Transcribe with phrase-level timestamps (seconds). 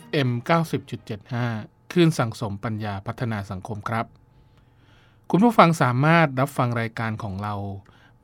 [0.00, 0.28] FM
[1.20, 4.06] 90.75คลื่นสังสมปัญญาพัฒนาสังคมครับ
[5.30, 7.54] คุณผู้ฟังสามารถรับฟังรายการของเรา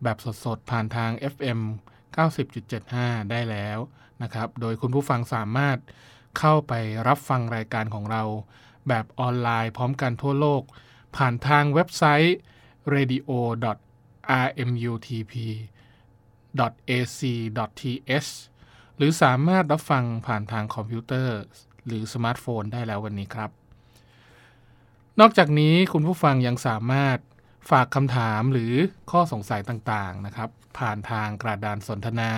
[0.03, 1.61] แบบสดๆ ผ่านทาง FM
[2.51, 3.79] 90.75 ได้แล้ว
[4.23, 5.79] นะครับ โดยคุณผู้ฟังสามารถ
[6.39, 6.73] เข้าไป
[7.09, 8.23] รับฟังรายการของเรา
[8.89, 10.63] แบบออนไลน์พร้อมกันทั่วโลก
[11.17, 12.37] ผ่านทางเว็บไซต์
[12.95, 13.31] radio
[14.47, 15.35] rmutp
[16.91, 18.31] ac.th
[18.99, 21.39] หรือสามารถรับฟังผ่านทางคอมพิวเตอร์
[21.87, 23.51] หรือสมาร์ทโฟนได้แล้ววันนี้ครับ
[25.21, 27.19] นอกจากนี้คุณผู้ฟังยังสามารถ
[27.71, 28.73] ฝากคำถามหรือ
[29.11, 32.33] ข้อสงสัยต่างๆนะครับ ผ่านทางกระดานสนทนา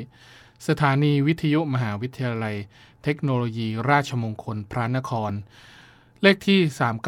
[0.67, 2.55] สถานีวิทยุมหาวิทยาลัย
[3.03, 5.31] เทคโนโลยีราชมงคลพระนคร
[6.21, 6.59] เลขที่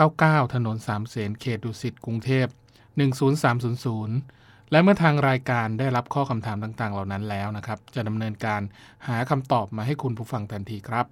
[0.03, 2.47] 399 ถนนสามเสนเขตดุสิตกรุงเทพ
[3.33, 8.61] 10300 และเมื่อทางรายการได้รับข้อคำถามต่างๆ เหล่านั้นแล้วนะครับ จะดำเนินการ
[9.07, 11.05] หาคำตอบมาให้คุณผู้ฟังทันทีครับ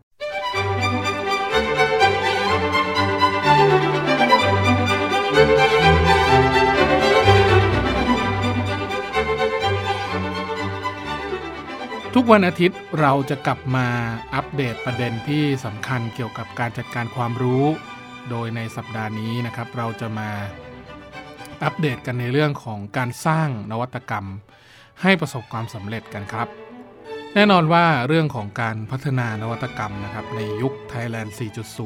[12.22, 13.88] ทุกวันอาทิตย์เราจะกลับมา
[14.36, 17.66] อัปเดตประเด็นที่สำคัญเกี่ยวกับการจัดการความรู้
[18.30, 20.30] โดยในสัปดาห์นี้นะครับ เราจะมา
[21.64, 24.26] อัปเดตกันในเรื่องของการสร้างนวัตกรรม
[25.02, 26.48] ให้ประสบความสำเร็จกันครับ
[27.34, 31.30] แน่นอนว่าเรื่องของการพัฒนานวัตกรรมนะครับในยุค Thailand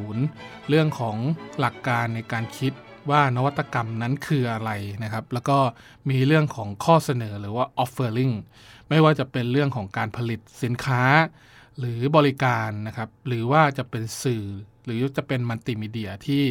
[0.06, 1.18] 4.0 เรื่องของ
[1.60, 2.74] หลักการในการคิด
[3.12, 4.72] ว่านวัตกรรมนั้นคืออะไร
[5.04, 5.58] นะครับ แล้วก็
[6.10, 8.34] มีเรื่องของข้อเสนอหรือว่า offering
[8.90, 11.04] ไม่ว่าจะเป็นเรื่องของการผลิตสินค้า
[11.80, 14.46] หรือบริการนะครับ หรือว่าจะเป็นสื่อ
[14.86, 16.44] หรือจะเป็นมัลติมีเดียที่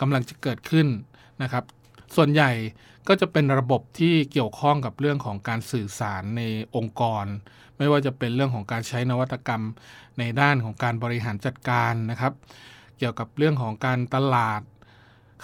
[0.00, 0.86] กำลังจะเกิดขึ้น
[1.42, 1.64] นะครับ
[2.16, 2.50] ส่วนใหญ่
[3.08, 6.42] ก็จะเป็นระบบที่เกี่ยวข้องกับเรื่องของการสื่อสารใน
[6.76, 7.24] องค์กร
[7.78, 9.62] ไม่ว่าจะเป็นเรื่องของการใช้นวัตกรรม
[10.18, 12.32] ในด้านของการบริหารจัดการนะครับ
[12.98, 14.60] เกี่ยวกับเรื่องของการตลาด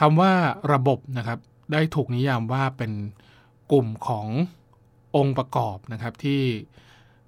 [0.04, 0.34] คำว่า
[0.72, 1.38] ระบบนะครับ
[1.72, 2.92] ได้ถูกนิยามว่าเป็น
[3.72, 4.28] กลุ่มของ
[5.16, 6.42] องค์ประกอบนะครับที่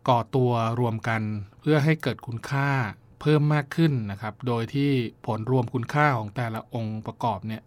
[0.08, 1.22] ก่อตัวรวมกัน
[1.60, 2.70] เพื่อให้เกิดคุณค่า
[3.20, 4.90] เพิ่มมากขึ้นนะครับ โดยที่
[5.26, 7.62] ผลรวมคุณค่าของแต่ละองค์ประกอบเนี่ย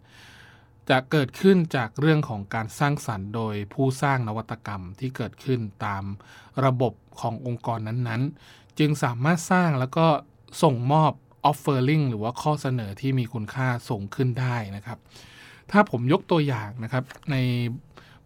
[0.90, 6.04] จะเกิดขึ้นจากเรื่องของการสร้างสรรค์ โดยผู้สร้างนวัตกรรมที่เกิดขึ้นตาม
[6.66, 10.08] ระบบขององค์กรนั้นๆ จึงสามารถสร้างแล้วก็
[10.64, 11.14] ส่งมอบ
[11.50, 15.00] offering หรือว่าข้อเสนอที่มีคุณค่าสูงขึ้นได้นะครับ
[15.72, 17.38] ถ้าผมยกตัวอย่างนะครับใน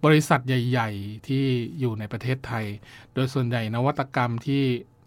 [0.06, 1.44] บริษัทใหญ่ ๆ ที่
[1.80, 2.66] อยู่ในประเทศไทย
[3.14, 4.62] โดยส่วนใหญ่นวัตกรรมที่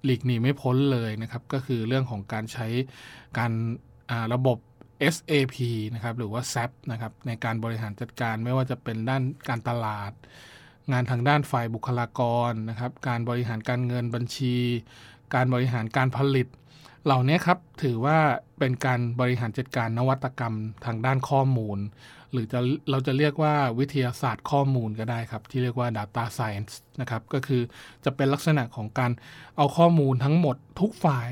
[0.04, 2.66] หลีกหนีไม่พ้นเลยนะครับ ก็คือเรื่องของการใช้
[3.38, 3.52] การ
[4.34, 4.58] ระบบ
[5.14, 5.56] SAP
[5.94, 10.12] นะครับหรือว่า SAP นะครับในการบริหารจัดการไม่ว่าจะเป็นด้านการตลาด
[10.92, 12.20] งานทางด้านฝ่ายบุคลาก
[12.50, 14.56] รนะครับ การบริหารการเงินบัญชี
[15.34, 16.48] การบริหารการผลิต
[17.04, 18.18] เหล่านี้ครับถือว่า
[18.58, 20.54] เป็นการบริหารจัดการนวัตกรรม
[20.84, 21.78] ทางด้านข้อมูล
[22.32, 22.60] หรือจะ
[22.90, 27.62] เราจะเรียกว่าวิทยาศาสตร์ข้อมูลก็ได้ครับ ที่เรียกว่า Data Science นะครับ ก็คือ
[28.04, 29.12] จะเป็นลักษณะของการ
[29.56, 31.30] เอาข้อมูลทั้งหมดทุกฝ่าย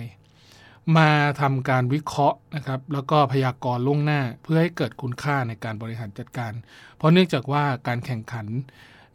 [0.99, 1.11] มา
[1.41, 6.53] ทำการวิเคราะห์นะครับ แล้วก็พยากรณ์ล่วงหน้าเพื่อให้เกิดคุณค่าในการบริหารจัดการ
[6.97, 8.47] เพราะเนื่องจากว่าการแข่งขัน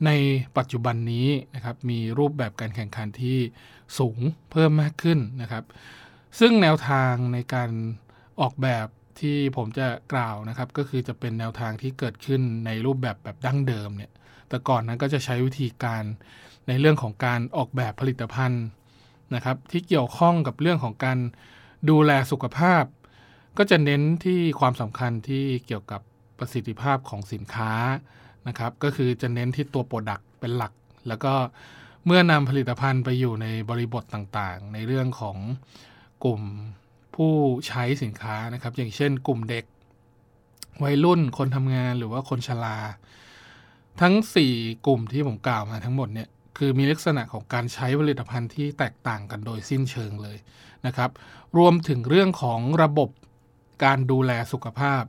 [0.05, 0.11] ใน
[0.57, 3.37] ปัจจุบันนี้นะครับมีรูปแบบการแข่งขันที่
[3.97, 4.19] สูง
[4.51, 5.63] เพิ่มมากขึ้นนะครับ
[6.39, 7.69] ซึ่งแนวทางในการ
[8.41, 8.87] ออกแบบ
[9.19, 14.11] ที่ผมจะกล่าวนะครับ ก็คือจะเป็นแนวทางที่เกิดขึ้นในรูปแบบแบบดั้งเดิมเนี่ย
[14.49, 16.03] แต่ก่อนนั้นก็จะใช้วิธีการ
[16.67, 18.65] ในเรื่องของการออกแบบผลิตภัณฑ์
[19.35, 21.17] นะครับ ที่เกี่ยวข้องกับเรื่องของการ
[21.89, 22.83] ดูแลสุขภาพ
[23.57, 26.01] ก็จะเน้นที่ความสำคัญที่เกี่ยวกับ
[26.39, 27.71] ประสิทธิภาพของสินค้า
[28.47, 30.73] นะครับ ก็คือจะเน้นที่ตัวโปรดักต์เป็นหลัก
[31.07, 31.33] แล้วก็
[32.05, 35.37] เมื่อนำผลิตภัณฑ์ไปอยู่ในบริบทต่างๆ ในเรื่องของ
[36.23, 36.41] กลุ่ม
[37.15, 37.33] ผู้
[37.67, 39.65] ใช้สินค้านะครับ อย่างเช่น กลุ่มเด็ก
[40.83, 42.77] วัยรุ่นคนทำงานหรือว่าคนชรา
[44.01, 44.15] ทั้ง
[44.49, 50.37] 4 กลุ่มที่ผมกล่าวมาทั้งหมดเนี่ยคือมีลักษณะของการใช้ผลิตภัณฑ์ที่แตกต่างกันโดยสิ้นเชิงเลย
[50.85, 51.09] นะครับ
[51.57, 53.09] รวมถึงเรื่องของระบบ
[53.85, 55.03] การดูแลสุขภาพ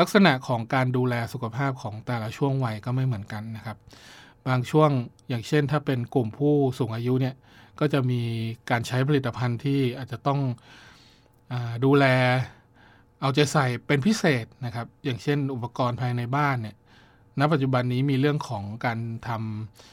[0.00, 3.76] ลักษณะของการดูแลสุขภาพของแต่ละช่วงวัยก็ไม่เหมือนกันนะครับ
[4.48, 4.90] บางช่วง
[5.28, 7.34] อย่างเช่นถ้าเป็นกลุ่มผู้สูงอายุเนี่ย
[7.80, 8.22] ก็จะมี
[8.70, 10.40] การใช้ผลิตภัณฑ์ที่อาจจะต้อง
[11.52, 12.04] อดูแล
[13.20, 16.76] เอาใจใส่เป็นพิเศษนะครับ อย่างเช่นอุปกรณ์ภายในบ้านเนี่ย
[17.38, 19.30] ณปัจจุบันนี้มีเรื่องของการท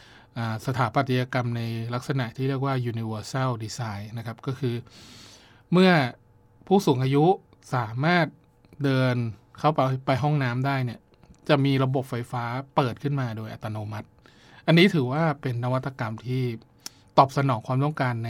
[0.02, 1.62] ำสถาปัตยกรรมใน
[1.94, 4.76] ลักษณะที่เรียกว่า universal design นะครับ ก็คือ
[5.72, 5.92] เมื่อ
[6.68, 7.26] ผู้สูงอายุ
[7.76, 8.26] สามารถ
[8.84, 9.16] เดิน
[9.60, 11.00] เข้าไปไปห้องน้ำได้เนี่ย
[11.50, 12.44] จะมีระบบไฟฟ้า
[12.76, 14.08] เปิดขึ้นมาโดยอัตโนมัติ
[14.68, 16.44] อันนี้ถือว่าเป็นนวัตกรรมที่
[17.18, 18.30] ตอบสนองความต้องการใน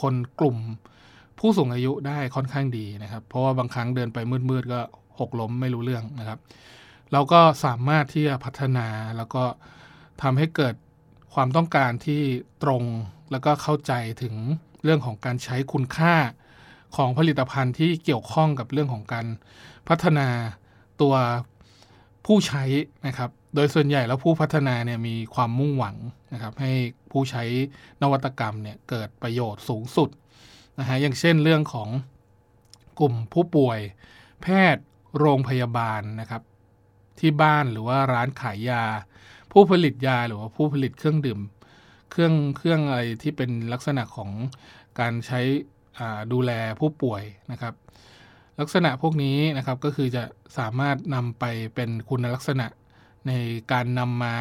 [0.00, 0.58] คนกลุ่ม
[1.38, 4.18] ผู้สูงอายุได้ค่อนข้างดีนะครับ เพราะว่าบางครั้งเดินไป
[4.50, 4.80] มืดๆก็
[5.20, 6.38] หกล้มไม่รู้เรื่องนะครับ
[7.12, 8.86] เราก็สามารถที่จะพัฒนา
[9.16, 9.44] แล้วก็
[10.22, 10.74] ทำให้เกิด
[11.34, 12.22] ความต้องการที่
[12.62, 12.84] ตรง
[13.30, 13.92] แล้วก็เข้าใจ
[14.22, 14.34] ถึง
[14.82, 16.14] เรื่องของการใช้คุณค่า
[16.96, 19.26] ของผลิตภัณฑ์ที่เกี่ยวข้องกับเรื่องของการ
[19.88, 20.28] พัฒนา
[21.00, 21.14] ตัว
[22.26, 22.64] ผู้ใช้
[23.06, 25.96] นะครับ โดยส่วนใหญ่แล้วผู้พัฒนาเนี่ยมีความมุ่งหวัง
[26.32, 26.72] นะครับให้
[27.10, 27.44] ผู้ใช้
[28.02, 30.10] นวัตกรรมเนี่ยเกิดประโยชน์สูงสุด
[30.78, 31.88] นะฮะอย่างเช่นเรื่องของ
[33.00, 33.78] กลุ่มผู้ป่วย
[34.42, 34.84] แพทย์
[35.18, 36.42] โรงพยาบาลนะครับ
[37.20, 38.84] ที่บ้านหรือว่าร้านขายยา
[39.52, 41.40] ผู้ผลิตยาหรือว่าผู้ผลิตเครื่องดื่ม
[42.10, 44.30] เครื่องเครื่องอะไรที่เป็นลักษณะของ
[45.00, 45.40] การใช้
[46.32, 47.22] ดูแลผู้ป่วย
[47.52, 47.74] นะครับ
[48.60, 50.22] ลักษณะพวกนี้นะครับก็คือจะ
[50.58, 52.66] สามารถนำไปเป็นคุณลักษณะ
[53.26, 53.32] ใน
[53.72, 54.34] การนำมา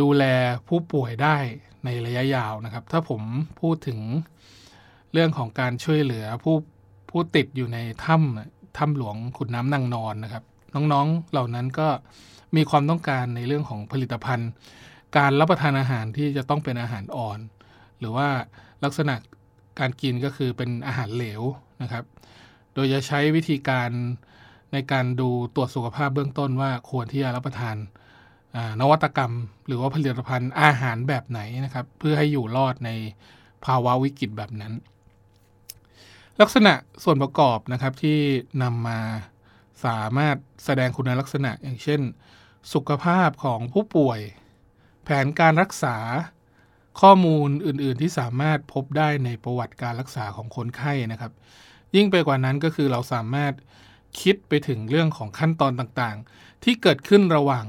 [0.00, 0.24] ดูแล
[0.68, 1.36] ผู้ป่วยได้
[1.84, 3.22] ในระยะยาวนะครับ ถ้าผม
[3.60, 4.00] พูดถึง
[5.12, 6.56] เรื่องของการช่วยเหลือผู้
[7.10, 10.44] ผู้ติดอยู่ในถ้ำถ้ำหลวงขุนน้ำนางนอนนะครับ
[10.74, 11.88] น้องๆเหล่านั้นก็
[12.56, 14.50] มีความต้องการในเรื่องของผลิตภัณฑ์
[15.16, 17.38] การรับประทานอาหารที่จะต้องเป็นอาหารอ่อน
[17.98, 18.28] หรือว่า
[18.84, 19.14] ลักษณะ
[19.78, 21.42] การกินก็คือเป็นอาหารเหลว
[21.82, 22.04] นะครับ
[22.74, 23.90] โดยจะใช้วิธีการ
[24.76, 27.76] ในการดูตรวจสุขภาพเบื้องต้นว่าควรที่จะรับประทาน
[28.80, 29.32] นวัตกรรม
[29.66, 32.90] หรือว่าผลิตภัณฑ์อาหารแบบไหนนะครับ เพื่อให้อยู่รอดใน
[33.64, 34.72] ภาวะวิกฤตแบบนั้น
[36.40, 36.72] ลักษณะ
[37.04, 38.18] ส่วนประกอบนะครับที่
[38.62, 39.00] นำมา
[39.84, 42.00] สามารถแสดงคุณลักษณะอย่างเช่น
[42.74, 44.20] สุขภาพของผู้ป่วย
[45.04, 45.96] แผนการรักษา
[47.00, 51.32] ข้อมูลอื่น ๆ ที่สามารถพบได้ในประวัติการรักษาของคนไข้นะครับ
[51.96, 53.52] ยิ่งไปกว่านั้นก็คือเราสามารถ
[54.20, 57.64] คิดไปถึงเรื่องของขั้นตอนต่างๆ ที่เกิดขึ้นระหว่าง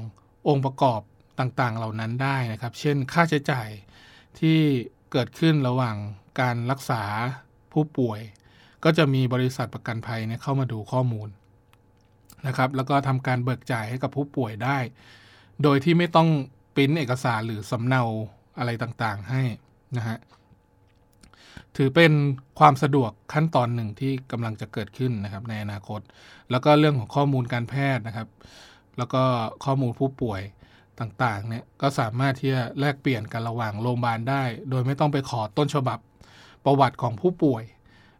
[0.48, 1.00] องค์ประกอบ
[1.40, 3.68] ต่างๆ เหล่านั้นได้นะครับ เช่น ค่าใช้จ่าย
[4.38, 4.58] ที่
[5.12, 5.96] เกิดขึ้นระหว่าง
[6.40, 7.02] การรักษา
[7.72, 8.20] ผู้ป่วย
[8.84, 11.28] ก็จะมีบริษัทประกันภัยเนี่ยเข้ามาดูข้อมูล
[12.46, 14.78] นะครับ แล้วก็ทำการเบิกจ่ายให้กับผู้ป่วยได้
[15.62, 16.28] โดยที่ไม่ต้อง
[16.74, 18.02] ปริ้นเอกสารหรือสำเนา
[18.58, 19.42] อะไรต่างๆ ให้
[19.96, 20.18] นะฮะ
[21.76, 22.12] ถือเป็น
[22.58, 26.00] ความสะดวกขั้นตอนหนึ่งที่กำลังจะเกิดขึ้นนะครับในอนาคต
[26.50, 28.28] แล้วก็เรื่องของข้อมูลการแพทย์นะครับ
[28.98, 29.22] แล้วก็
[29.64, 30.42] ข้อมูลผู้ป่วย
[31.00, 35.98] ต่างๆเนี่ยก็สามารถที่จะแลกเปลี่ยนกันระหว่างโรงพยาบาลได้ โดยไม่ต้องไปขอต้นฉบับ
[36.64, 37.62] ประวัติของผู้ป่วย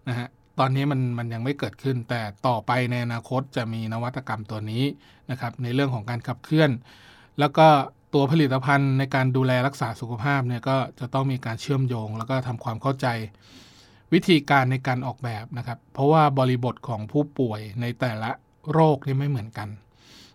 [0.08, 0.28] นะฮะ
[0.58, 4.84] ตอนนี้มันมันยังไม่เกิดขึ้น แต่ต่อไปในอนาคตจะมีนวัตกรรมตัวนี้
[5.30, 6.70] นะครับในเรื่องของการขับเคลื่อน
[7.38, 7.66] แล้วก็
[8.14, 13.06] ตัวผลิตภัณฑ์ในการดูแลรักษาสุขภาพเนี่ยก็จะต้องมีการเชื่อมโยง แล้วก็ทำความเข้าใจ
[14.12, 18.30] วิธีการในการออกแบบนะครับ เพราะว่าบริบทของผู้ป่วยในแต่ละ
[18.72, 19.68] โรคนี่ไม่เหมือนกัน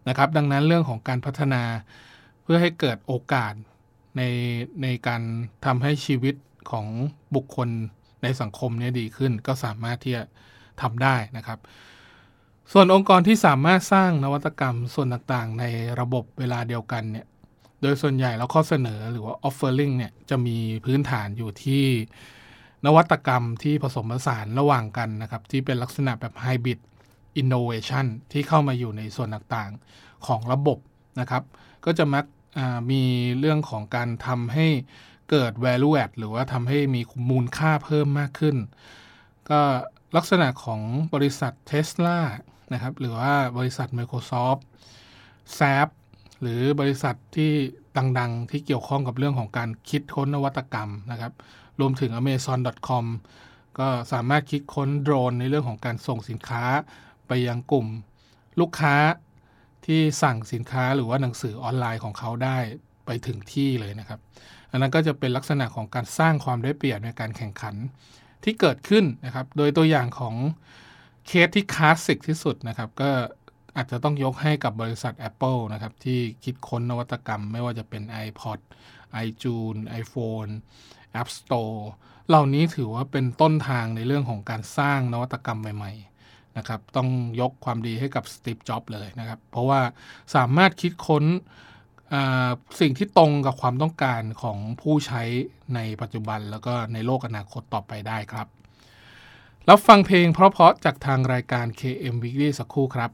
[0.08, 1.64] นะครับ ดังนั้นเรื่องของการพัฒนา
[2.44, 3.54] เพื่อให้เกิดโอกาส
[4.18, 4.22] ใน
[4.84, 5.22] ในการ
[5.66, 6.36] ทำให้ชีวิต
[6.72, 6.88] ของ
[7.36, 7.70] บุคคล
[8.24, 10.24] ในสังคมนี้ดีขึ้น ก็สามารถที่จะ
[10.82, 11.60] ทำได้นะครับ
[12.72, 15.66] ส่วนองค์กรที่สามารถสร้างนวัตกรรมส่วนต่างๆ ใน
[16.00, 17.26] ระบบเวลาเดียวกันเนี่ย
[17.84, 21.86] โดยส่วนใหญ่แล้วข้อเสนอหรือว่า offering เนี่ยจะมีพื้นฐานอยู่ที่
[22.86, 26.80] นวัตกรรมที่ผสมผสานระหว่างกันนะครับ ที่เป็นลักษณะแบบไฮบริด
[27.38, 30.78] อินโนเวชันที่เข้ามาอยู่ในส่วนต่างๆของระบบ
[31.20, 31.44] นะครับ
[31.86, 32.26] ก็จะมัก
[32.92, 33.04] มี
[33.40, 34.68] เรื่องของการทำให้
[35.30, 38.56] เกิด value add หรือว่าทำให้มีมูลค่าเพิ่มมากขึ้น
[39.50, 39.62] ก็
[40.18, 40.82] ลักษณะของ
[41.14, 42.20] บริษัท Tesla
[42.74, 44.62] นะครับ หรือว่าบริษัท Microsoft
[45.58, 45.88] s a p
[46.42, 47.52] หรือบริษัทที่
[48.20, 51.34] ดังๆ ที่เกี่ยวข้องกับเรื่องของการคิดค้นนวัตกรรมนะครับ
[51.80, 53.06] รวมถึง amazon.com
[53.80, 56.64] ก็สามารถคิดค้นโดรนในเรื่องของการส่งสินค้า
[57.28, 57.88] ไปยังกลุ่ม
[58.60, 58.96] ลูกค้า
[59.86, 62.58] ที่สั่งสินค้าหรือว่าหนังสือออนไลน์ของเขาได้
[63.06, 64.20] ไปถึงที่เลยนะครับ
[64.72, 67.76] อันนั้นก็จะเป็นลักษณะของการสร้างความได้เปรียบในการแข่งขัน
[68.44, 70.36] ที่เกิดขึ้นนะครับ โดยตัวอย่างของ
[71.28, 73.12] เคสที่คลาสสิกที่สุดนะครับ ก็
[73.76, 78.60] อาจจะต้องยกให้กับบริษัท Apple นะครับ ที่คิดค้นนวัตกรรมไม่ว่าจะเป็น iPod
[79.26, 80.52] iTunes iPhone
[81.22, 81.80] App Store
[82.28, 87.10] เหล่านี้ถือว่าเป็นต้นทางในเรื่องของการสร้างนวัตกรรมใหม่ๆนะครับ ต้อง
[87.42, 89.82] ยกความดีให้กับสตีฟจ็อบเลยนะครับ เพราะว่า
[90.36, 91.24] สามารถคิดค้น
[92.80, 95.22] สิ่งที่ตรงกับความต้องการของผู้ใช้
[95.76, 98.48] ในปัจจุบันแล้วก็ในโลกอนาคตต่อไปได้ครับ
[99.66, 103.12] แล้วฟังเพลงเพราะๆจากทางรายการ KM Weekly สักครู่ครับ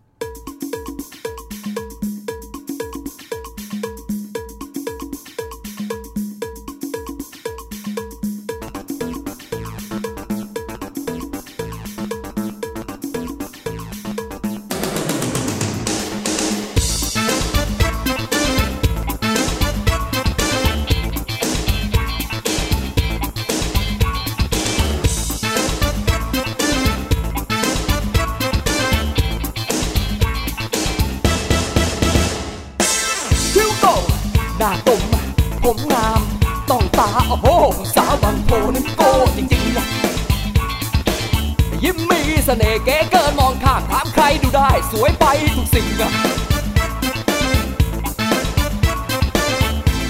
[43.39, 45.87] มองข้างถามใครดูได้ สวยไปทุกสิ่ง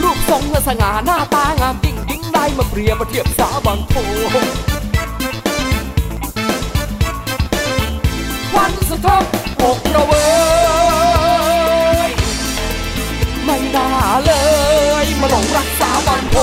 [0.02, 3.94] รูปทรงและสง่าหน้าตางามยิ่งยิ่งได้มาเปรียบมาเทียบสาบางโพ
[8.56, 9.24] วันสะท้อน
[9.62, 10.14] อกระเว
[12.08, 12.10] ย
[13.46, 13.90] ไม่น่า
[14.26, 14.32] เล
[15.04, 16.36] ย มาหลงรักสาบางโพ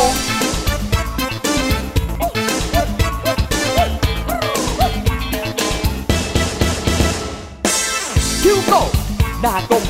[9.43, 9.85] หน้ากลม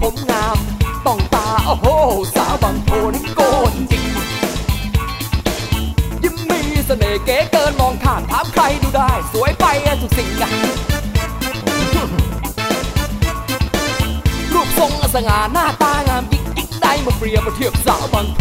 [0.00, 0.56] ผมงาม
[1.06, 1.86] ต้องตา โอ้โห
[2.36, 4.04] สาวบางโพนโกนจริง
[6.22, 9.64] ยิ้มมีเสน่ห์เก๋เกินมองข้ามถามใครดูได้ สวยไป
[10.02, 10.50] ทุกสิ่งอะ
[14.52, 18.39] รูปทรงสง่าหน้าตางามยิ่งยิ่งได้มาเปรียบมาเทียบสาวบางโพ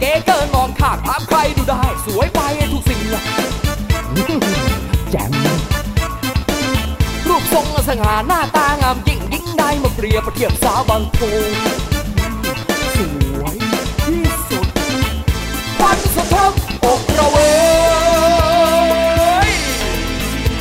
[0.00, 2.40] เก๋เกินมองข้างถามใครดูได้ สวยไป
[2.72, 3.00] ทุกสิ่ง
[5.10, 5.30] แจ่ม
[7.28, 11.18] รูปทรงสง่าหน้าตางามยิ่งยิ่งได้มาเปรียบเทียบสาวบางโพ
[12.96, 12.98] ส
[13.40, 13.56] วย
[14.06, 14.66] ที่สุด
[15.80, 16.52] ฟันสะท้อน
[16.84, 17.36] อกระเว
[19.48, 19.50] ย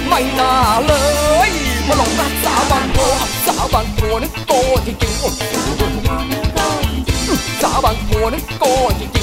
[0.08, 0.54] ไม่น่า
[0.86, 0.94] เล
[1.50, 1.52] ย
[1.88, 2.98] มาหลงรักสาวบางโพ
[3.48, 4.54] สาวบางโพนั้นโต
[4.86, 5.14] ที่จริง
[7.62, 8.66] สาวบางโพนั้นโต
[9.00, 9.23] จริง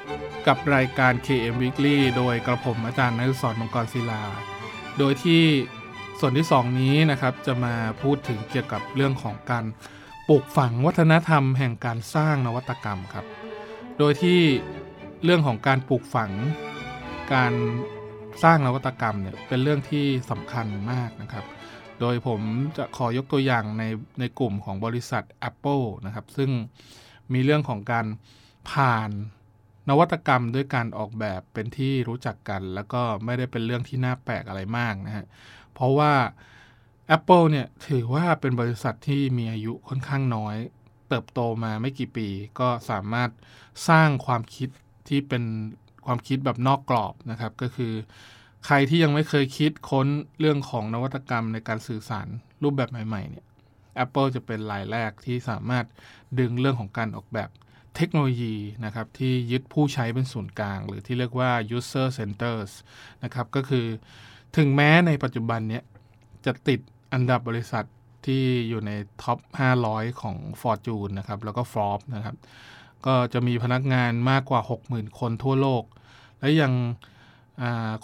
[0.47, 4.23] กับรายการ KM Weekly โดยกระผมอาจารย์นักสอนมังกรศิลา
[4.99, 5.43] โดยที่
[6.19, 9.65] ส่วนที่ 2 นี้นะครับจะมาพูดถึงเกี่ยวกับเรื่องของการ
[10.27, 13.25] ปลูกฝังวัฒนธรรมแห่งการสร้างนวัตกรรมครับ
[13.99, 14.39] โดยที่
[15.23, 16.31] เรื่องของการปลูกฝัง
[17.33, 17.53] การ
[18.43, 21.45] สร้างนวัตกรรมเนี่ยเป็นเรื่องที่สำคัญมากนะครับ
[21.99, 22.41] โดยผม
[22.77, 23.83] จะขอยกตัวอย่างใน
[24.19, 26.49] ในกลุ่มของบริษัท Apple นะครับ ซึ่ง
[27.33, 28.05] มีเรื่องของการ
[28.71, 29.09] ผ่าน
[29.89, 35.25] นวัตกรรมด้วยการออกแบบเป็นที่รู้จักกัน แล้วก็ไม่ได้เป็นเรื่องที่น่าแปลกอะไรมากนะฮะ
[35.73, 36.13] เพราะว่า
[37.15, 40.55] Apple เนี่ยถือว่าเป็นบริษัทที่มีอายุค่อนข้างน้อย
[41.09, 42.27] เติบโตมาไม่กี่ปี
[42.59, 43.29] ก็สามารถ
[43.89, 44.69] สร้างความคิด
[45.07, 45.43] ที่เป็น
[46.05, 47.93] ความคิดแบบนอกกรอบนะครับ ก็คือ
[48.65, 50.07] ใครที่ยังไม่เคยคิดค้น
[50.39, 52.27] เรื่องของนวัตกรรมในการสื่อสาร
[52.63, 53.45] รูปแบบใหม่ๆเนี่ย
[54.03, 55.85] Apple จะเป็นรายแรกที่สามารถ
[56.39, 57.49] ดึงเรื่องของการออกแบบ
[57.95, 58.55] เทคโนโลยี
[58.85, 62.71] นะครับที่ยึดผู้ใช้เป็นศูนย์กลาง หรือที่เรียกว่า user centers
[63.23, 63.85] นะครับก็คือ
[64.57, 65.83] ถึงแม้ในปัจจุบันเนี้ย
[66.45, 66.79] จะติด
[67.13, 67.85] อันดับบริษัท
[68.25, 69.39] ที่อยู่ในท็อป
[69.79, 72.35] 500 ของ Fortune นะครับแล้วก็ Forbes นะครับ
[73.05, 75.83] ก็จะมีพนักงานมากกว่า 60,000 คนทั่วโลก
[76.39, 76.73] และยัง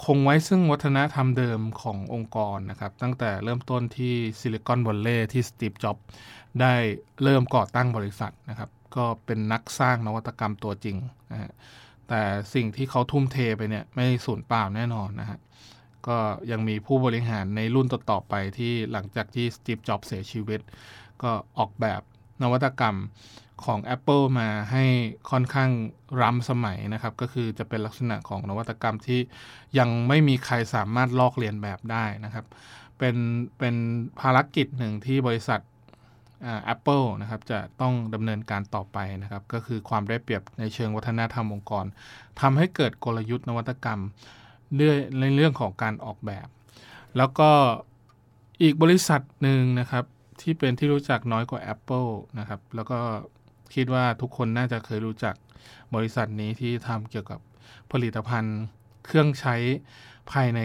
[0.06, 5.98] คงไว้ซึ่งวัฒนธรรมเดิมขององค์กรนะครับ ตั้งแต่เริ่มต้นที่ซิลิคอนวัลเลย์ที่สตีฟจ็อบ
[6.62, 6.74] ได้
[7.24, 10.98] เริ่มก่อตั้งบริษัทนะครับ ก็เป็นนักสร้างนวัตกรรมตัวจริง
[11.32, 11.51] นะฮะ
[12.08, 12.22] แต่
[12.54, 15.39] สิ่งที่เขาทุ่มเทไปเนี่ยไม่สูญเปล่าแน่นอนนะฮะ
[16.08, 16.18] ก็
[16.51, 20.60] ยังมีผู้บริหารในรุ่นต่อๆไปที่หลังจากที่สตีฟจ็อบเสียชีวิต
[21.22, 22.01] ก็ออกแบบ
[22.42, 22.96] นวัตกรรม
[23.66, 24.84] ของ Apple มาให้
[25.32, 25.70] ค่อนข้าง
[26.22, 29.20] ล้ำสมัยนะครับ ก็คือจะเป็นลักษณะของนวัตกรรมที่
[29.80, 32.46] ยังไม่มีใครสามารถลอกเลียนแบบได้นะครับ
[32.98, 33.16] เป็น
[33.60, 33.75] เป็น
[34.20, 35.62] ภารกิจหนึ่งที่บริษัท
[36.63, 41.86] แอปเปิลนะครับจะต้องดำเนินการต่อไปนะครับ ก็คือความได้เปรียบในเชิงวัฒนธรรมองค์กร
[42.41, 44.01] ทำให้เกิดกลยุทธ์นวัตกรรม
[45.20, 46.48] ในเรื่องของการออกแบบ
[47.17, 47.50] แล้วก็
[48.62, 50.06] อีกบริษัทหนึ่งนะครับ
[50.41, 53.00] ที่เป็นที่รู้จักน้อยกว่า Apple นะครับ แล้วก็
[53.75, 55.36] คิดว่าทุกคนน่าจะเคยรู้จัก
[55.95, 57.39] บริษัทนี้ที่ทำเกี่ยวกับ
[57.91, 58.60] ผลิตภัณฑ์
[59.06, 59.56] เครื่องใช้
[60.32, 60.60] ภายใน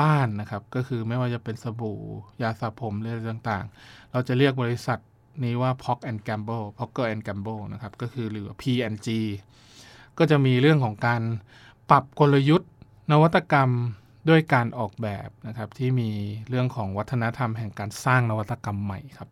[0.00, 2.00] บ้านนะครับ ก็คือไม่ว่าจะเป็นสบู่
[2.42, 4.98] ยาสระผมอะไรต่างๆ เราจะเรียกบริษัท
[5.44, 9.08] นี้ว่า Pock and Gamble Pocker and Gamble นะครับ ก็คือหรือ P&G
[10.18, 11.22] ก็จะมีเรื่องของการ
[11.90, 12.70] ปรับกลยุทธ์
[13.12, 13.70] นวัตกรรม
[14.28, 16.10] ด้วยการออกแบบนะครับ ที่มี
[16.48, 19.28] เรื่องของวัฒนธรรมแห่งการสร้างนวัตกรรมใหม่ครับ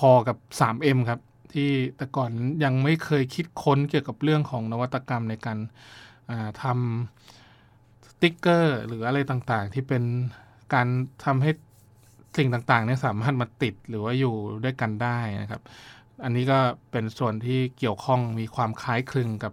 [0.00, 1.20] พอๆกับ 3M ครับ
[1.52, 2.30] ที่แต่ก่อน
[2.64, 5.58] ยังไม่เคยคิดค้นเกี่ยวกับเรื่องของนวัตกรรมในการ
[6.62, 7.19] ทำ
[8.22, 10.02] ติ๊กเกอร์ หรืออะไรต่างๆ ที่เป็น
[10.74, 10.86] การ
[11.24, 11.50] ทำให้
[12.36, 15.62] สิ่งต่างๆเนี่ยสามารถมาติดหรือว่าอยู่ด้วยกันได้นะครับ
[16.24, 16.58] อันนี้ก็
[16.90, 19.52] เป็นส่วนที่เกี่ยวข้องมีความคล้ายคลึงกับ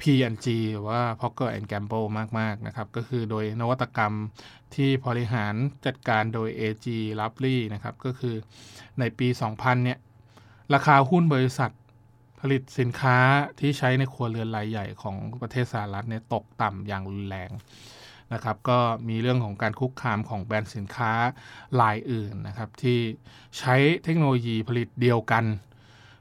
[0.00, 2.06] P&G หรือว่า Procter and Gamble
[2.38, 4.14] มาก ๆ นะครับ ก็คือโดยนวัตกรรม
[4.74, 5.54] ที่บริหาร
[5.86, 6.86] จัดการโดย AG
[7.20, 8.34] l o v e l y นะครับ ก็คือ
[8.98, 9.98] ในปี 2000 เนี่ย
[10.74, 11.70] ราคาหุ้นบริษัท
[12.44, 13.18] ผลิตสินค้า
[13.60, 17.50] ที่ใช้ในครัวเรือนรายใหญ่ของประเทศสหรัฐเนี่ยตกต่ำอย่างรุนแรง
[18.32, 18.78] นะครับก็
[19.08, 21.12] มีเรื่องของการคุกคามของแบรนด์สินค้า
[21.80, 22.98] รายอื่นนะครับที่
[23.58, 23.74] ใช้
[24.04, 25.44] เทคโนโลยีผลิตเดียวกัน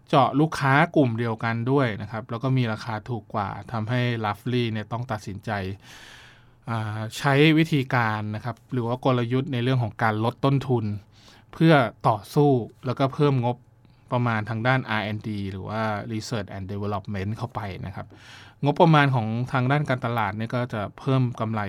[0.09, 5.51] เจาะลูกค้ากลุ่มเดียวกันด้วยนะครับแล้วก็มีราคาถูกกว่าทำให้ลัฟลี่เนี่ยต้องตัดสินใจ
[7.17, 10.85] ใช้วิธีการนะครับหรือว่ากลยุทธ์ในเรื่องของการลดต้นทุน
[11.53, 11.73] เพื่อ
[12.07, 12.51] ต่อสู้
[12.85, 13.57] แล้วก็เพิ่มงบ
[14.11, 18.07] ประมาณทางด้าน R&D หรือว่า Research and Development เข้าไปนะครับ
[18.63, 21.61] งบประมาณของทางด้านการตลาดนี่ก็จะเพิ่มกำไร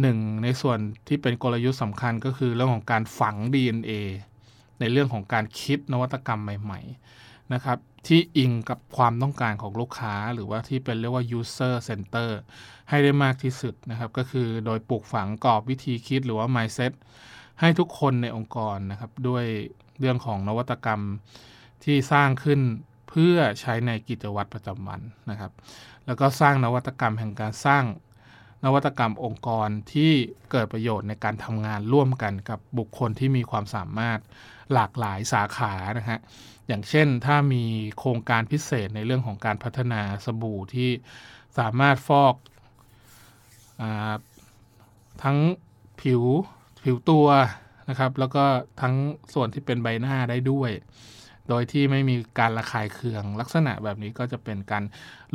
[0.00, 3.92] หนึ่งในส่วนที่เป็นกลยุทธ์สำคัญก็คือเรื่องของการฝัง DNA
[4.80, 6.80] ในเรื่องของการคิดนวัตกรรมใหม่
[7.16, 12.30] ๆ นะครับ ที่อิงกับความต้องการของลูกค้า หรือว่าที่เป็นเรียกว่า user center
[12.90, 16.92] ให้ได้มากที่สุดนะครับ ก็คือโดยปลูกฝังกรอบวิธีคิดหรือว่า mindset
[17.60, 19.44] ให้ทุกคนในองค์กรนะครับ ด้วย
[19.98, 21.02] เรื่องของนวัตกรรม
[21.84, 22.60] ที่สร้างขึ้น
[23.08, 25.52] เพื่อใช้ในกิจวัตรประจำวันนะครับ
[26.06, 27.84] แล้วก็สร้างนวัตกรรมแห่งการสร้าง
[28.64, 30.12] นวัตกรรมองค์กรที่
[30.50, 34.18] เกิดประโยชน์ในการทำงานร่วมกันกับบุคคลที่มีความสามารถ
[34.72, 36.20] หลากหลายสาขานะฮะ
[36.68, 37.64] อย่างเช่นถ้ามี
[37.98, 40.90] โครงการพิเศษในเรื่องของการพัฒนาสบู่ที่
[41.58, 42.34] สามารถฟอก
[43.80, 43.84] อ
[45.22, 45.38] ทั้ง
[46.00, 46.22] ผิว
[46.84, 47.26] ผิวตัว
[47.88, 48.44] นะครับ แล้วก็
[48.80, 48.94] ทั้ง
[49.34, 50.70] ส่วนที่เป็นใบหน้าได้ด้วย
[51.48, 54.84] โดยที่ไม่มีการระคายเคือง ลักษณะแบบนี้ก็จะเป็นการ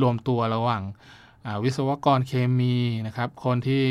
[0.02, 0.84] รวมตัวระหว่าง
[1.64, 2.76] วิศวกรเคมี
[3.08, 3.82] นะครับคนที่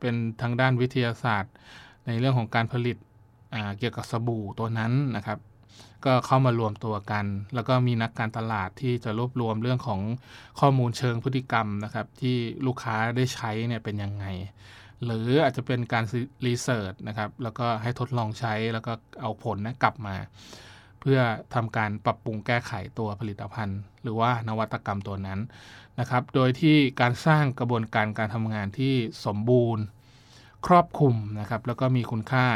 [0.00, 1.52] เป็นทางด้านวิทยาศาสตร์
[2.06, 2.96] ในเรื่องของการผลิต
[3.78, 5.38] เกี่ยวกับสบู่ตัวนั้นนะครับ
[6.04, 10.00] ก็เข้ามารวมตัวกัน แล้วก็มีนักการตลาดที่จะรวบรวมเรื่องของ
[10.60, 12.36] ข้อมูลเชิงพฤติกรรมนะครับ ที่
[12.66, 14.26] ลูกค้าได้ใช้เนี่ยเป็นยังไง
[15.04, 16.04] หรืออาจจะเป็นการ
[16.46, 20.16] รีเสิร์ชนะครับ แล้วก็ให้ทดลองใช้แล้วก็เอาผลนะกลับมา
[21.08, 25.40] พื่พื่อทำการปรับปรุงแก้ไขตัวผลิตภัณฑ์ หรือว่านวัตกรรมตัวนั้น
[26.00, 28.94] นะครับ โดยที่การสร้างกระบวนการการทำงานที่
[29.26, 29.82] สมบูรณ์
[30.66, 32.46] ครอบคลุมนะครับ แล้วก็มีคุณค่า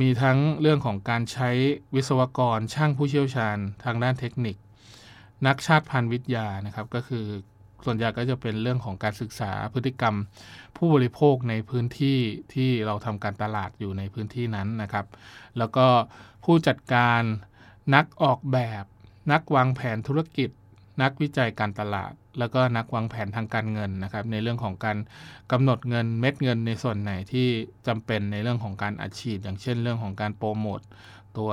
[0.00, 1.50] มีทั้งเรื่องของการใช้
[1.94, 4.56] วิศวกรช่างผู้เชี่ยวชาญ ทางด้านเทคนิค
[5.46, 7.24] นักชาติพันธุ์วิทยานะครับก็คือ
[7.84, 10.14] ส่วนใหญ่ก็จะเป็นเรื่องของการศึกษาพฤติกรรม
[10.76, 12.18] ผู้บริโภคในพื้นที่
[12.54, 15.06] ที่เราทำการตลาดอยู่ในพื้นที่นั้นนะครับ
[15.58, 15.86] แล้วก็
[16.44, 17.22] ผู้จัดการ
[17.94, 18.84] นักออกแบบ
[19.32, 20.50] นักวางแผนธุรกิจ
[21.02, 24.98] นักวิจัยการตลาด แล้วก็นักวางแผนทางการเงินนะครับ ในเรื่องของการ
[25.52, 27.48] กำหนดเงินเม็ดเงินในส่วนไหนที่
[27.86, 30.80] จำเป็นในเรื่องของการอัดฉีด อย่างเช่นเรื่องของการโปรโมท
[31.38, 31.50] ตัว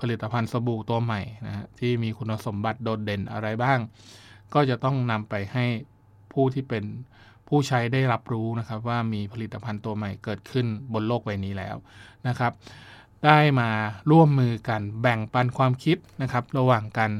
[0.00, 3.78] ผลิตภัณฑ์สบู่ตัวใหม่นะฮะที่มีคุณสมบัติโดดเด่นอะไรบ้าง
[4.54, 5.64] ก็จะต้องนำไปให้
[6.32, 6.84] ผู้ที่เป็น
[7.48, 11.76] ผู้ใช้ได้รับรู้นะครับว่ามีผลิตภัณฑ์ตัวใหม่เกิดขึ้นบนโลกใบนี้แล้ว
[12.28, 12.52] นะครับ
[13.26, 13.70] ได้มา
[14.10, 17.10] ร่วมมือกันแบ่งปันความคิดนะครับ ระหว่างกัน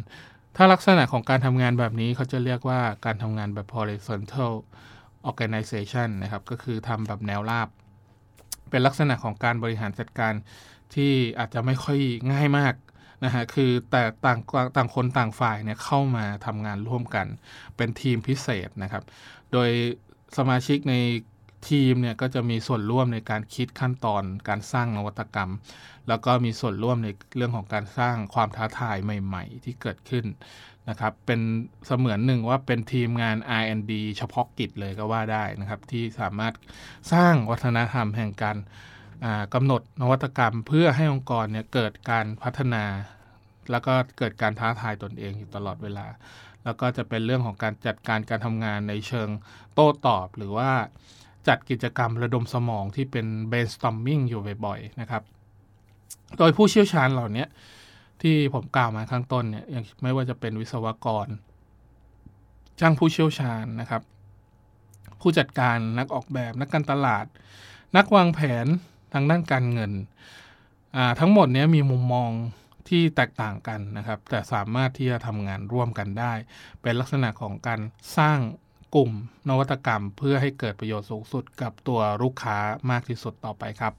[0.56, 4.52] ถ้าลักษณะของการทำงานแบบนี้เขาจะเรียกว่าการทำงานแบบ horizontal
[5.30, 7.68] organization นะครับ ก็คือทำแบบแนวราบ
[8.70, 10.34] เป็นลักษณะของการบริหารจัดการ
[10.94, 11.98] ที่อาจจะไม่ค่อย
[12.32, 12.74] ง่ายมาก
[13.24, 14.38] นะฮะคือแต่ต่าง
[14.76, 17.26] ต่างคนต่างฝ่ายเนี่ยเข้ามาทำงานร่วมกัน
[17.76, 19.04] เป็นทีมพิเศษนะครับ
[19.52, 19.70] โดย
[20.38, 20.94] สมาชิกใน
[21.68, 25.50] ทีมเนี่ยก็จะมีส่วนร่วมในการคิดขั้นตอนการสร้างนวัตกรรม
[26.08, 30.24] แล้วก็มีส่วนร่วมในเรื่องของการสร้างความท้าทายใหม่ ๆ ที่เกิดขึ้น
[30.88, 31.40] นะครับเป็น
[31.86, 36.54] เสมือนหนึ่งว่าเป็นทีมงาน R&D เฉพาะกิจเลยก็ว่าได้นะครับ ที่สามารถ
[37.12, 38.56] สร้างวัฒนธรรมแห่งการ
[39.54, 42.84] กำหนดนวัตกรรม เพื่อให้องค์กรเนี่ยเกิดการพัฒนา
[43.70, 46.06] แล้วก็เกิดการท้าทายตนเองอยู่ตลอดเวลา
[46.64, 49.28] แล้วก็จะเป็นเรื่องของการจัดการการทำงานในเชิง
[49.74, 50.70] โต้ตอบหรือว่า
[51.48, 55.22] จัดกิจกรรมระดมสมองที่เป็น brainstorming อยู่บ่อยๆ นะครับ
[56.38, 57.46] โดยผู้เชี่ยวชาญเหล่านี้
[58.22, 59.64] ที่ผมกล่าวมาข้างต้นเนี่ย
[60.02, 61.26] ไม่ว่าจะเป็นวิศวกร
[62.80, 64.02] ช่างผู้เชี่ยวชาญนะครับ
[65.20, 67.24] ผู้จัดการนักออกแบบนักการตลาด
[67.96, 68.66] นักวางแผน
[69.12, 69.92] ทางด้านการเงิน
[71.20, 72.30] ทั้งหมดนี้มีมุมมอง
[72.88, 76.32] ที่แตกต่างกันนะครับ แต่สามารถที่จะทำงานร่วมกันได้
[76.82, 77.80] เป็นลักษณะของการ
[78.18, 78.38] สร้าง
[78.94, 79.10] กลุ่ม
[79.48, 82.56] นวัตกรรม เพื่อให้เกิดประโยชน์สูงสุดกับตัวลูกค้า
[82.90, 83.92] มากที่สุดต่อไปครับ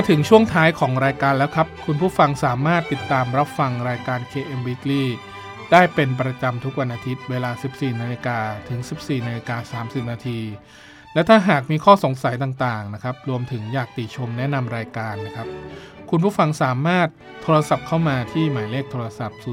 [0.00, 5.04] มาถึงช่วงท้ายของรายการแล้วครับ คุณผู้ฟังสามารถติดตามรับฟังรายการ KM Weekly
[5.72, 10.40] ได้เป็นประจำทุกวันอาทิตย์เวลา 14 นาฬิกาถึง 14 นาฬิกา 30 นาที
[11.14, 15.48] และถ้าหากมีข้อสงสัยต่างๆนะครับ รวมถึงอยากติชมแนะนำรายการนะครับ
[16.10, 17.08] คุณผู้ฟังสามารถ
[17.42, 19.46] โทรศัพท์เข้ามาที่หมายเลขโทรศัพท์ 02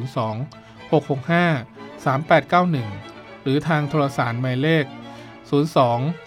[0.91, 2.05] 665
[2.86, 4.86] 3891 หรือทางโทรสารหมายเลข
[5.55, 6.24] 02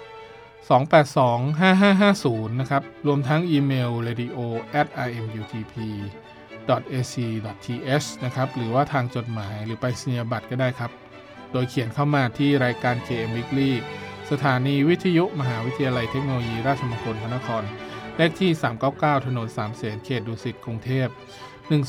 [0.69, 4.39] 282 5550 นะครับ รวมทั้งอีเมล radio
[4.81, 5.75] at imutp
[6.93, 7.15] ac
[7.65, 10.91] th นะครับ หรือว่าทางจดหมายหรือไปสนียบัตรก็ได้ครับ
[11.53, 13.71] โดยเขียนเข้ามาที่รายการ KM Weekly
[14.31, 17.63] สถานีวิทยุมหาวิทยาลัยเทคโนโลยีราชมงคลพระนคร
[18.17, 18.51] เลขที่
[18.89, 21.09] 399 ถนนสามเสนเขตดุสิตกรุงเทพ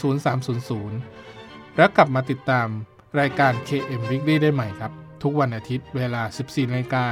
[0.08, 2.68] 10300 แล้วกลับมาติดตาม
[3.20, 4.92] รายการ KM Weekly ได้ใหม่ครับ
[5.24, 7.06] ทุกวันอาทิตย์เวลา 14นาฬิกา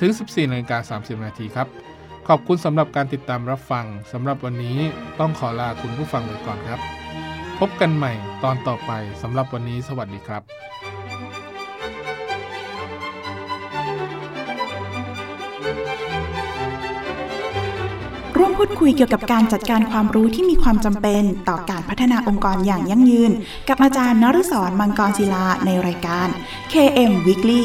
[0.00, 1.68] ถึง 14นาฬิกา30 นาทีครับ
[2.28, 4.78] ขอบคุณสำหรับการติดตามรับฟังสำหรับวันนี้
[5.20, 6.80] ต้องขอลาคุณผู้ฟังไปก่อนครับ
[7.58, 8.12] พบกันใหม่
[8.44, 10.42] ตอนต่อไปสำหรับวันนี้สวัสดีครับ
[18.38, 23.32] ร่วมพูดคุยเกี่ยวกับการจัดการความรู้ที่มีความจำเป็นต่อการพัฒนาองค์กรอย่างยั่งยืน
[23.68, 26.28] กับอาจารย์นฤศรมังกรศิลาในรายการ
[26.72, 27.64] KM Weekly